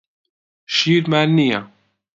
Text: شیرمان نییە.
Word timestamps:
شیرمان 0.75 1.29
نییە. 1.37 1.59